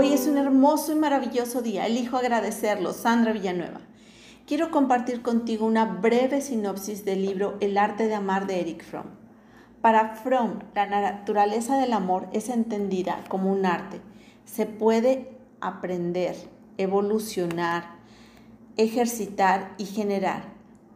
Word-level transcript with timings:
Hoy 0.00 0.14
es 0.14 0.26
un 0.26 0.38
hermoso 0.38 0.92
y 0.92 0.94
maravilloso 0.94 1.60
día. 1.60 1.84
Elijo 1.84 2.16
agradecerlo. 2.16 2.94
Sandra 2.94 3.34
Villanueva. 3.34 3.82
Quiero 4.46 4.70
compartir 4.70 5.20
contigo 5.20 5.66
una 5.66 5.84
breve 5.84 6.40
sinopsis 6.40 7.04
del 7.04 7.20
libro 7.20 7.58
El 7.60 7.76
arte 7.76 8.08
de 8.08 8.14
amar 8.14 8.46
de 8.46 8.62
Eric 8.62 8.82
Fromm. 8.82 9.08
Para 9.82 10.14
Fromm, 10.14 10.60
la 10.74 10.86
naturaleza 10.86 11.76
del 11.76 11.92
amor 11.92 12.28
es 12.32 12.48
entendida 12.48 13.22
como 13.28 13.52
un 13.52 13.66
arte. 13.66 14.00
Se 14.46 14.64
puede 14.64 15.36
aprender, 15.60 16.34
evolucionar, 16.78 17.84
ejercitar 18.78 19.74
y 19.76 19.84
generar. 19.84 20.44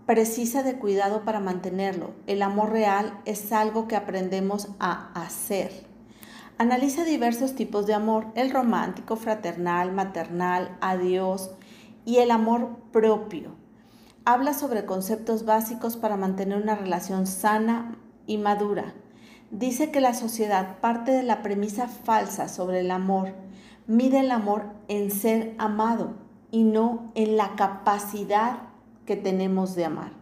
Precisa 0.06 0.62
de 0.62 0.78
cuidado 0.78 1.26
para 1.26 1.40
mantenerlo. 1.40 2.12
El 2.26 2.40
amor 2.40 2.70
real 2.70 3.20
es 3.26 3.52
algo 3.52 3.86
que 3.86 3.96
aprendemos 3.96 4.68
a 4.80 5.12
hacer 5.12 5.92
Analiza 6.56 7.04
diversos 7.04 7.56
tipos 7.56 7.84
de 7.84 7.94
amor, 7.94 8.28
el 8.36 8.52
romántico, 8.52 9.16
fraternal, 9.16 9.90
maternal, 9.90 10.78
a 10.80 10.96
Dios 10.96 11.50
y 12.04 12.18
el 12.18 12.30
amor 12.30 12.76
propio. 12.92 13.56
Habla 14.24 14.54
sobre 14.54 14.84
conceptos 14.84 15.44
básicos 15.44 15.96
para 15.96 16.16
mantener 16.16 16.62
una 16.62 16.76
relación 16.76 17.26
sana 17.26 17.98
y 18.28 18.38
madura. 18.38 18.94
Dice 19.50 19.90
que 19.90 20.00
la 20.00 20.14
sociedad 20.14 20.78
parte 20.78 21.10
de 21.10 21.24
la 21.24 21.42
premisa 21.42 21.88
falsa 21.88 22.46
sobre 22.46 22.80
el 22.80 22.92
amor. 22.92 23.34
Mide 23.88 24.20
el 24.20 24.30
amor 24.30 24.66
en 24.86 25.10
ser 25.10 25.56
amado 25.58 26.14
y 26.52 26.62
no 26.62 27.10
en 27.16 27.36
la 27.36 27.56
capacidad 27.56 28.58
que 29.06 29.16
tenemos 29.16 29.74
de 29.74 29.86
amar. 29.86 30.12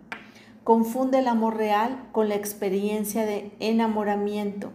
Confunde 0.65 1.19
el 1.19 1.29
amor 1.29 1.59
real 1.59 2.09
con 2.11 2.31
la 2.31 2.37
experiencia 2.37 3.27
de 3.27 3.53
enamoramiento 3.61 4.73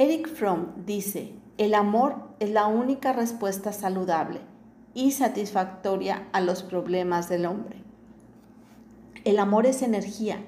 Eric 0.00 0.28
Fromm 0.28 0.84
dice, 0.86 1.32
el 1.56 1.74
amor 1.74 2.14
es 2.38 2.50
la 2.50 2.68
única 2.68 3.12
respuesta 3.12 3.72
saludable 3.72 4.38
y 4.94 5.10
satisfactoria 5.10 6.28
a 6.30 6.40
los 6.40 6.62
problemas 6.62 7.28
del 7.28 7.46
hombre. 7.46 7.82
El 9.24 9.40
amor 9.40 9.66
es 9.66 9.82
energía, 9.82 10.38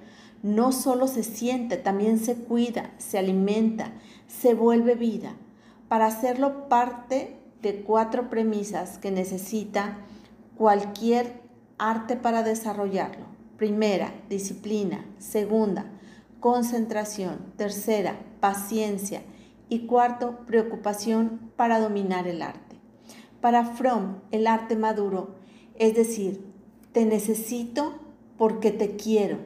no 0.45 0.71
solo 0.71 1.09
se 1.09 1.25
siente, 1.25 1.77
también 1.77 2.21
se 2.21 2.37
cuida, 2.37 2.93
se 2.99 3.19
alimenta, 3.19 3.91
se 4.29 4.55
vuelve 4.55 4.95
vida. 4.95 5.35
Para 5.89 6.07
hacerlo 6.07 6.69
parte 6.69 7.37
de 7.61 7.83
cuatro 7.83 8.31
premisas 8.31 8.99
que 8.99 9.11
necesita 9.11 9.99
cualquier 10.57 11.41
arte 11.77 12.15
para 12.15 12.45
desarrollarlo. 12.45 13.27
Primera, 13.57 14.15
disciplina. 14.29 15.05
Segunda, 15.19 15.87
concentración. 16.39 17.53
Tercera, 17.57 18.15
paciencia. 18.39 19.23
Y 19.71 19.87
cuarto, 19.87 20.41
preocupación 20.47 21.53
para 21.57 21.81
dominar 21.81 22.29
el 22.29 22.43
arte. 22.43 22.77
Para 23.41 23.65
Fromm, 23.65 24.17
el 24.33 24.47
arte 24.47 24.77
maduro, 24.77 25.37
es 25.77 25.95
decir, 25.95 26.45
te 26.93 27.07
necesito 27.07 27.95
porque 28.37 28.73
te 28.73 28.97
quiero, 28.97 29.39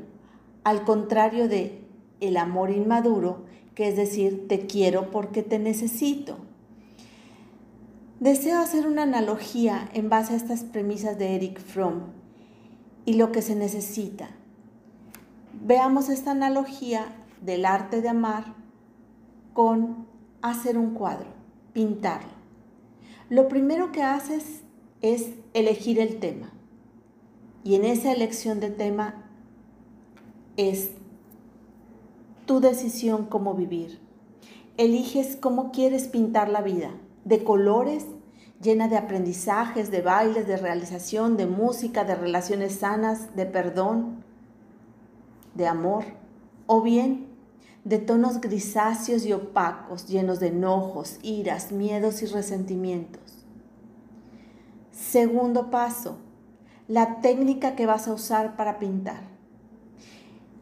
al 0.64 0.84
contrario 0.84 1.46
de 1.46 1.84
el 2.20 2.36
amor 2.38 2.70
inmaduro, 2.70 3.44
que 3.74 3.88
es 3.88 3.96
decir, 3.96 4.48
te 4.48 4.66
quiero 4.66 5.10
porque 5.10 5.42
te 5.42 5.58
necesito. 5.58 6.38
Deseo 8.18 8.60
hacer 8.60 8.86
una 8.86 9.02
analogía 9.02 9.90
en 9.92 10.08
base 10.08 10.32
a 10.32 10.36
estas 10.36 10.64
premisas 10.64 11.18
de 11.18 11.36
Eric 11.36 11.60
Fromm 11.60 12.04
y 13.04 13.14
lo 13.14 13.30
que 13.30 13.42
se 13.42 13.54
necesita. 13.54 14.30
Veamos 15.52 16.08
esta 16.08 16.30
analogía 16.30 17.04
del 17.42 17.66
arte 17.66 18.00
de 18.00 18.08
amar 18.08 18.54
con 19.52 20.06
hacer 20.50 20.76
un 20.76 20.90
cuadro, 20.92 21.28
pintarlo. 21.72 22.32
Lo 23.30 23.48
primero 23.48 23.92
que 23.92 24.02
haces 24.02 24.62
es 25.00 25.30
elegir 25.54 25.98
el 25.98 26.20
tema. 26.20 26.52
Y 27.64 27.76
en 27.76 27.84
esa 27.84 28.12
elección 28.12 28.60
de 28.60 28.68
tema 28.68 29.24
es 30.58 30.90
tu 32.44 32.60
decisión 32.60 33.24
cómo 33.24 33.54
vivir. 33.54 33.98
Eliges 34.76 35.36
cómo 35.36 35.72
quieres 35.72 36.08
pintar 36.08 36.50
la 36.50 36.60
vida, 36.60 36.90
de 37.24 37.42
colores, 37.42 38.04
llena 38.60 38.88
de 38.88 38.98
aprendizajes, 38.98 39.90
de 39.90 40.02
bailes, 40.02 40.46
de 40.46 40.58
realización, 40.58 41.38
de 41.38 41.46
música, 41.46 42.04
de 42.04 42.16
relaciones 42.16 42.80
sanas, 42.80 43.34
de 43.34 43.46
perdón, 43.46 44.22
de 45.54 45.66
amor, 45.66 46.04
o 46.66 46.82
bien 46.82 47.23
de 47.84 47.98
tonos 47.98 48.40
grisáceos 48.40 49.26
y 49.26 49.32
opacos, 49.34 50.08
llenos 50.08 50.40
de 50.40 50.48
enojos, 50.48 51.18
iras, 51.22 51.70
miedos 51.70 52.22
y 52.22 52.26
resentimientos. 52.26 53.46
Segundo 54.90 55.70
paso, 55.70 56.16
la 56.88 57.20
técnica 57.20 57.76
que 57.76 57.86
vas 57.86 58.08
a 58.08 58.14
usar 58.14 58.56
para 58.56 58.78
pintar. 58.78 59.34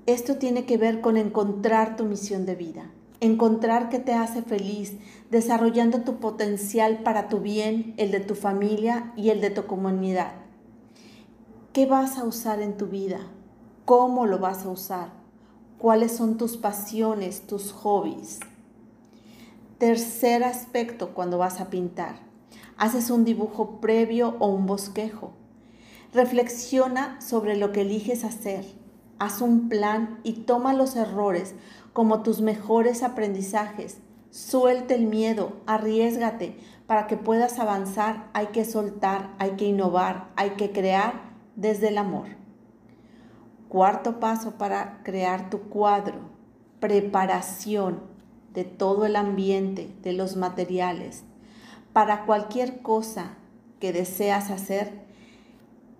Esto 0.06 0.36
tiene 0.36 0.66
que 0.66 0.78
ver 0.78 1.00
con 1.00 1.16
encontrar 1.16 1.96
tu 1.96 2.04
misión 2.04 2.44
de 2.44 2.56
vida, 2.56 2.90
encontrar 3.20 3.88
que 3.88 4.00
te 4.00 4.14
hace 4.14 4.42
feliz, 4.42 4.94
desarrollando 5.30 6.02
tu 6.02 6.18
potencial 6.18 7.04
para 7.04 7.28
tu 7.28 7.38
bien, 7.38 7.94
el 7.98 8.10
de 8.10 8.18
tu 8.18 8.34
familia 8.34 9.12
y 9.16 9.30
el 9.30 9.40
de 9.40 9.50
tu 9.50 9.66
comunidad. 9.66 10.32
¿Qué 11.72 11.86
vas 11.86 12.18
a 12.18 12.24
usar 12.24 12.60
en 12.60 12.76
tu 12.76 12.86
vida? 12.86 13.20
¿Cómo 13.84 14.26
lo 14.26 14.40
vas 14.40 14.64
a 14.64 14.70
usar? 14.70 15.21
Cuáles 15.82 16.12
son 16.12 16.36
tus 16.36 16.56
pasiones, 16.56 17.44
tus 17.48 17.72
hobbies. 17.72 18.38
Tercer 19.78 20.44
aspecto 20.44 21.12
cuando 21.12 21.38
vas 21.38 21.60
a 21.60 21.70
pintar. 21.70 22.20
Haces 22.76 23.10
un 23.10 23.24
dibujo 23.24 23.80
previo 23.80 24.36
o 24.38 24.46
un 24.46 24.66
bosquejo. 24.66 25.32
Reflexiona 26.14 27.20
sobre 27.20 27.56
lo 27.56 27.72
que 27.72 27.80
eliges 27.80 28.22
hacer. 28.22 28.64
Haz 29.18 29.40
un 29.40 29.68
plan 29.68 30.20
y 30.22 30.44
toma 30.44 30.72
los 30.72 30.94
errores 30.94 31.56
como 31.92 32.22
tus 32.22 32.40
mejores 32.42 33.02
aprendizajes. 33.02 33.98
Suelte 34.30 34.94
el 34.94 35.06
miedo, 35.06 35.56
arriesgate 35.66 36.56
para 36.86 37.08
que 37.08 37.16
puedas 37.16 37.58
avanzar. 37.58 38.30
Hay 38.34 38.46
que 38.52 38.64
soltar, 38.64 39.34
hay 39.40 39.56
que 39.56 39.64
innovar, 39.64 40.30
hay 40.36 40.50
que 40.50 40.70
crear 40.70 41.32
desde 41.56 41.88
el 41.88 41.98
amor. 41.98 42.41
Cuarto 43.72 44.20
paso 44.20 44.58
para 44.58 45.00
crear 45.02 45.48
tu 45.48 45.60
cuadro, 45.60 46.18
preparación 46.78 48.00
de 48.52 48.64
todo 48.64 49.06
el 49.06 49.16
ambiente, 49.16 49.96
de 50.02 50.12
los 50.12 50.36
materiales. 50.36 51.24
Para 51.94 52.26
cualquier 52.26 52.82
cosa 52.82 53.38
que 53.80 53.94
deseas 53.94 54.50
hacer, 54.50 55.06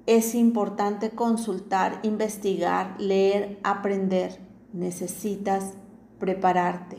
es 0.04 0.34
importante 0.34 1.12
consultar, 1.12 1.98
investigar, 2.02 2.94
leer, 2.98 3.58
aprender. 3.64 4.38
Necesitas 4.74 5.72
prepararte. 6.18 6.98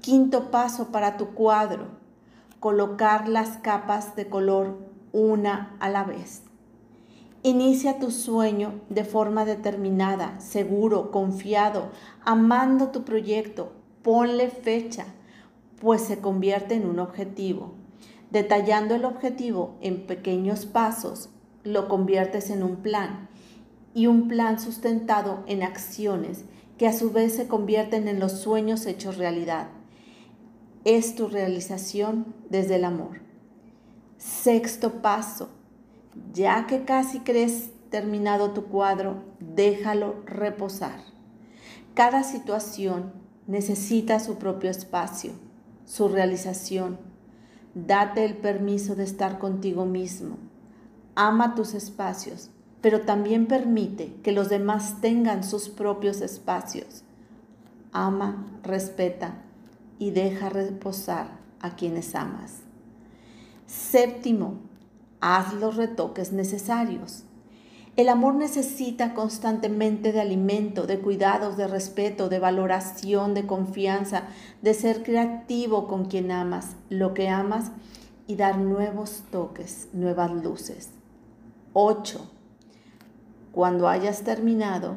Quinto 0.00 0.50
paso 0.50 0.90
para 0.90 1.16
tu 1.16 1.34
cuadro, 1.34 1.86
colocar 2.58 3.28
las 3.28 3.58
capas 3.58 4.16
de 4.16 4.28
color 4.28 4.76
una 5.12 5.76
a 5.78 5.88
la 5.88 6.02
vez. 6.02 6.47
Inicia 7.44 8.00
tu 8.00 8.10
sueño 8.10 8.80
de 8.88 9.04
forma 9.04 9.44
determinada, 9.44 10.40
seguro, 10.40 11.12
confiado, 11.12 11.90
amando 12.24 12.88
tu 12.88 13.04
proyecto. 13.04 13.72
Ponle 14.02 14.50
fecha, 14.50 15.06
pues 15.80 16.02
se 16.02 16.18
convierte 16.18 16.74
en 16.74 16.86
un 16.86 16.98
objetivo. 16.98 17.74
Detallando 18.30 18.96
el 18.96 19.04
objetivo 19.04 19.76
en 19.80 20.06
pequeños 20.06 20.66
pasos, 20.66 21.30
lo 21.62 21.88
conviertes 21.88 22.50
en 22.50 22.64
un 22.64 22.76
plan 22.76 23.28
y 23.94 24.08
un 24.08 24.26
plan 24.26 24.58
sustentado 24.58 25.44
en 25.46 25.62
acciones 25.62 26.44
que 26.76 26.88
a 26.88 26.92
su 26.92 27.12
vez 27.12 27.34
se 27.34 27.46
convierten 27.46 28.08
en 28.08 28.18
los 28.18 28.32
sueños 28.32 28.84
hechos 28.86 29.16
realidad. 29.16 29.68
Es 30.84 31.14
tu 31.14 31.28
realización 31.28 32.34
desde 32.50 32.76
el 32.76 32.84
amor. 32.84 33.20
Sexto 34.16 35.02
paso, 35.02 35.50
ya 36.32 36.66
que 36.66 36.84
casi 36.84 37.20
crees 37.20 37.70
terminado 37.90 38.50
tu 38.50 38.64
cuadro, 38.64 39.22
déjalo 39.40 40.16
reposar. 40.26 41.00
Cada 41.94 42.22
situación 42.22 43.12
necesita 43.46 44.20
su 44.20 44.36
propio 44.36 44.70
espacio, 44.70 45.32
su 45.84 46.08
realización. 46.08 46.98
Date 47.74 48.24
el 48.24 48.36
permiso 48.36 48.94
de 48.94 49.04
estar 49.04 49.38
contigo 49.38 49.86
mismo. 49.86 50.36
Ama 51.14 51.54
tus 51.54 51.74
espacios, 51.74 52.50
pero 52.80 53.00
también 53.00 53.46
permite 53.46 54.14
que 54.22 54.32
los 54.32 54.48
demás 54.48 55.00
tengan 55.00 55.42
sus 55.42 55.68
propios 55.68 56.20
espacios. 56.20 57.02
Ama, 57.92 58.46
respeta 58.62 59.42
y 59.98 60.10
deja 60.10 60.50
reposar 60.50 61.38
a 61.60 61.74
quienes 61.74 62.14
amas. 62.14 62.60
Séptimo, 63.66 64.67
Haz 65.20 65.54
los 65.54 65.76
retoques 65.76 66.32
necesarios. 66.32 67.24
El 67.96 68.08
amor 68.08 68.36
necesita 68.36 69.12
constantemente 69.12 70.12
de 70.12 70.20
alimento, 70.20 70.86
de 70.86 71.00
cuidados, 71.00 71.56
de 71.56 71.66
respeto, 71.66 72.28
de 72.28 72.38
valoración, 72.38 73.34
de 73.34 73.44
confianza, 73.44 74.22
de 74.62 74.72
ser 74.72 75.02
creativo 75.02 75.88
con 75.88 76.04
quien 76.04 76.30
amas, 76.30 76.76
lo 76.90 77.12
que 77.12 77.28
amas 77.28 77.72
y 78.28 78.36
dar 78.36 78.58
nuevos 78.58 79.24
toques, 79.32 79.88
nuevas 79.92 80.30
luces. 80.30 80.90
8. 81.72 82.30
Cuando 83.50 83.88
hayas 83.88 84.22
terminado, 84.22 84.94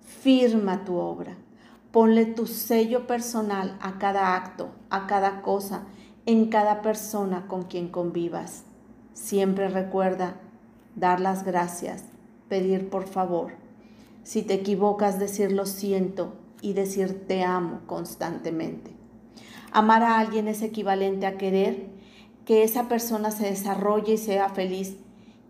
firma 0.00 0.86
tu 0.86 0.96
obra. 0.96 1.36
Ponle 1.92 2.24
tu 2.24 2.46
sello 2.46 3.06
personal 3.06 3.76
a 3.82 3.98
cada 3.98 4.34
acto, 4.34 4.70
a 4.88 5.06
cada 5.06 5.42
cosa, 5.42 5.82
en 6.24 6.48
cada 6.48 6.80
persona 6.80 7.46
con 7.46 7.64
quien 7.64 7.88
convivas. 7.88 8.64
Siempre 9.18 9.68
recuerda 9.68 10.36
dar 10.94 11.18
las 11.20 11.44
gracias, 11.44 12.04
pedir 12.48 12.88
por 12.88 13.08
favor. 13.08 13.52
Si 14.22 14.42
te 14.42 14.54
equivocas, 14.54 15.18
decir 15.18 15.50
lo 15.50 15.66
siento 15.66 16.34
y 16.62 16.72
decir 16.72 17.26
te 17.26 17.42
amo 17.42 17.80
constantemente. 17.86 18.92
Amar 19.72 20.04
a 20.04 20.20
alguien 20.20 20.46
es 20.46 20.62
equivalente 20.62 21.26
a 21.26 21.36
querer 21.36 21.88
que 22.46 22.62
esa 22.62 22.88
persona 22.88 23.32
se 23.32 23.46
desarrolle 23.46 24.14
y 24.14 24.18
sea 24.18 24.48
feliz 24.50 24.96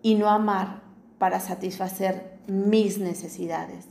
y 0.03 0.15
no 0.15 0.29
amar 0.31 0.81
para 1.19 1.39
satisfacer 1.39 2.39
mis 2.47 2.99
necesidades. 2.99 3.85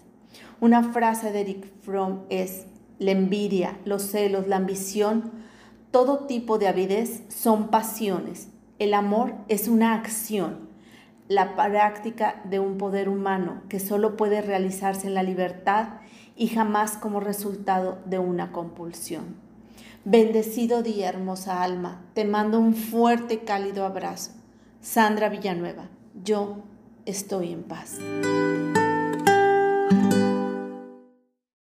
Una 0.60 0.92
frase 0.92 1.32
de 1.32 1.42
Eric 1.42 1.72
Fromm 1.84 2.24
es, 2.30 2.66
la 2.98 3.12
envidia, 3.12 3.78
los 3.86 4.02
celos, 4.02 4.48
la 4.48 4.56
ambición, 4.56 5.32
todo 5.92 6.26
tipo 6.26 6.58
de 6.58 6.68
avidez 6.68 7.22
son 7.30 7.70
pasiones. 7.70 8.50
El 8.80 8.94
amor 8.94 9.34
es 9.48 9.68
una 9.68 9.96
acción, 9.96 10.70
la 11.28 11.56
práctica 11.56 12.42
de 12.44 12.60
un 12.60 12.78
poder 12.78 13.10
humano 13.10 13.62
que 13.70 13.80
solo 13.80 14.16
puede 14.16 14.42
realizarse 14.42 15.08
en 15.08 15.16
la 15.16 15.24
libertad 15.24 15.96
y 16.36 16.50
jamás 16.50 16.98
como 16.98 17.20
resultado 17.20 17.98
de 18.06 18.20
una 18.20 18.52
compulsión. 18.52 19.36
Bendecido 20.06 20.84
día, 20.84 21.10
hermosa 21.10 21.64
alma, 21.64 22.04
te 22.14 22.24
mando 22.24 22.60
un 22.60 22.76
fuerte 22.76 23.34
y 23.34 23.38
cálido 23.38 23.84
abrazo. 23.84 24.32
Sandra 24.80 25.28
Villanueva, 25.28 25.90
yo 26.24 26.60
estoy 27.06 27.54
en 27.54 27.64
paz. 27.64 28.00